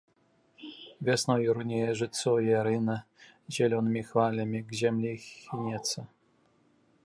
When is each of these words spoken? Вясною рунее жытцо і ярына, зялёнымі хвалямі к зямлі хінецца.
Вясною 1.07 1.53
рунее 1.57 1.89
жытцо 1.99 2.33
і 2.45 2.49
ярына, 2.59 2.97
зялёнымі 3.57 4.01
хвалямі 4.11 4.59
к 4.71 4.81
зямлі 4.81 5.13
хінецца. 5.29 5.99